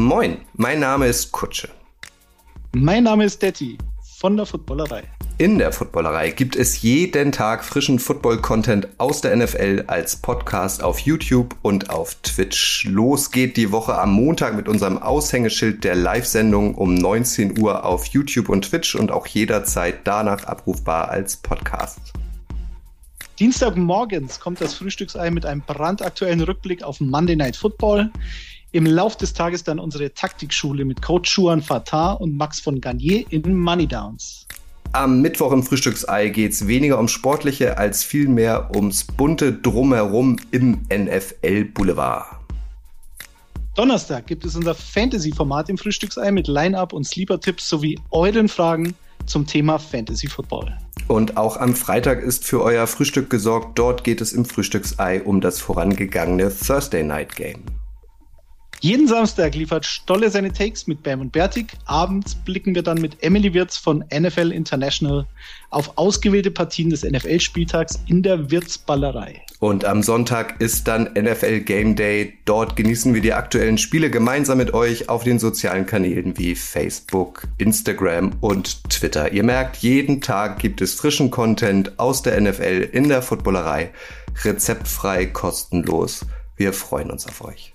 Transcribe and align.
Moin, 0.00 0.38
mein 0.54 0.80
Name 0.80 1.08
ist 1.08 1.30
Kutsche. 1.30 1.68
Mein 2.72 3.04
Name 3.04 3.26
ist 3.26 3.42
Detti 3.42 3.76
von 4.16 4.34
der 4.34 4.46
Footballerei. 4.46 5.02
In 5.36 5.58
der 5.58 5.72
Footballerei 5.72 6.30
gibt 6.30 6.56
es 6.56 6.80
jeden 6.80 7.32
Tag 7.32 7.62
frischen 7.62 7.98
Football-Content 7.98 8.88
aus 8.96 9.20
der 9.20 9.36
NFL 9.36 9.84
als 9.88 10.16
Podcast 10.16 10.82
auf 10.82 11.00
YouTube 11.00 11.54
und 11.60 11.90
auf 11.90 12.14
Twitch. 12.22 12.86
Los 12.88 13.30
geht 13.30 13.58
die 13.58 13.72
Woche 13.72 13.98
am 13.98 14.14
Montag 14.14 14.56
mit 14.56 14.68
unserem 14.68 14.96
Aushängeschild 14.96 15.84
der 15.84 15.96
Live-Sendung 15.96 16.76
um 16.76 16.94
19 16.94 17.60
Uhr 17.60 17.84
auf 17.84 18.06
YouTube 18.06 18.48
und 18.48 18.62
Twitch 18.62 18.94
und 18.94 19.12
auch 19.12 19.26
jederzeit 19.26 20.06
danach 20.06 20.44
abrufbar 20.44 21.10
als 21.10 21.36
Podcast. 21.36 22.14
Dienstagmorgens 23.38 24.40
kommt 24.40 24.62
das 24.62 24.74
Frühstücksei 24.74 25.30
mit 25.30 25.44
einem 25.44 25.60
brandaktuellen 25.60 26.40
Rückblick 26.40 26.82
auf 26.82 27.00
Monday 27.00 27.36
Night 27.36 27.56
Football. 27.56 28.10
Im 28.72 28.86
Lauf 28.86 29.16
des 29.16 29.32
Tages 29.32 29.64
dann 29.64 29.80
unsere 29.80 30.14
Taktikschule 30.14 30.84
mit 30.84 31.02
Coach 31.02 31.36
Juan 31.36 31.60
Fatah 31.60 32.12
und 32.12 32.36
Max 32.36 32.60
von 32.60 32.80
Garnier 32.80 33.24
in 33.30 33.56
Money 33.56 33.88
Downs. 33.88 34.46
Am 34.92 35.20
Mittwoch 35.20 35.50
im 35.50 35.64
Frühstücksei 35.64 36.28
geht 36.28 36.52
es 36.52 36.68
weniger 36.68 37.00
um 37.00 37.08
Sportliche 37.08 37.78
als 37.78 38.04
vielmehr 38.04 38.70
ums 38.72 39.04
bunte 39.04 39.52
Drumherum 39.52 40.36
im 40.52 40.82
NFL 40.88 41.64
Boulevard. 41.64 42.26
Donnerstag 43.74 44.28
gibt 44.28 44.44
es 44.44 44.54
unser 44.54 44.74
Fantasy-Format 44.76 45.68
im 45.68 45.78
Frühstücksei 45.78 46.30
mit 46.30 46.46
Line-Up 46.46 46.92
und 46.92 47.04
Sleeper-Tipps 47.04 47.68
sowie 47.68 47.98
euren 48.12 48.48
Fragen 48.48 48.94
zum 49.26 49.48
Thema 49.48 49.78
Fantasy 49.78 50.28
Football. 50.28 50.76
Und 51.08 51.36
auch 51.36 51.56
am 51.56 51.74
Freitag 51.74 52.22
ist 52.22 52.44
für 52.44 52.62
euer 52.62 52.86
Frühstück 52.86 53.30
gesorgt. 53.30 53.78
Dort 53.78 54.04
geht 54.04 54.20
es 54.20 54.32
im 54.32 54.44
Frühstücksei 54.44 55.22
um 55.22 55.40
das 55.40 55.58
vorangegangene 55.58 56.52
Thursday 56.54 57.02
Night 57.02 57.34
Game. 57.34 57.64
Jeden 58.82 59.06
Samstag 59.06 59.54
liefert 59.54 59.84
Stolle 59.84 60.30
seine 60.30 60.54
Takes 60.54 60.86
mit 60.86 61.02
Bam 61.02 61.20
und 61.20 61.32
Bertig. 61.32 61.66
Abends 61.84 62.34
blicken 62.34 62.74
wir 62.74 62.82
dann 62.82 62.98
mit 62.98 63.22
Emily 63.22 63.52
Wirz 63.52 63.76
von 63.76 64.02
NFL 64.10 64.52
International 64.52 65.26
auf 65.68 65.98
ausgewählte 65.98 66.50
Partien 66.50 66.88
des 66.88 67.02
NFL-Spieltags 67.02 68.00
in 68.06 68.22
der 68.22 68.50
Wirtsballerei. 68.50 69.42
Und 69.58 69.84
am 69.84 70.02
Sonntag 70.02 70.62
ist 70.62 70.88
dann 70.88 71.12
NFL 71.12 71.60
Game 71.60 71.94
Day. 71.94 72.38
Dort 72.46 72.74
genießen 72.74 73.12
wir 73.12 73.20
die 73.20 73.34
aktuellen 73.34 73.76
Spiele 73.76 74.08
gemeinsam 74.08 74.56
mit 74.56 74.72
euch 74.72 75.10
auf 75.10 75.24
den 75.24 75.38
sozialen 75.38 75.84
Kanälen 75.84 76.38
wie 76.38 76.54
Facebook, 76.54 77.48
Instagram 77.58 78.32
und 78.40 78.88
Twitter. 78.88 79.30
Ihr 79.30 79.42
merkt, 79.42 79.76
jeden 79.76 80.22
Tag 80.22 80.58
gibt 80.58 80.80
es 80.80 80.94
frischen 80.94 81.30
Content 81.30 81.98
aus 81.98 82.22
der 82.22 82.40
NFL 82.40 82.88
in 82.92 83.10
der 83.10 83.20
Footballerei. 83.20 83.90
Rezeptfrei, 84.42 85.26
kostenlos. 85.26 86.24
Wir 86.56 86.72
freuen 86.72 87.10
uns 87.10 87.26
auf 87.26 87.44
euch. 87.44 87.74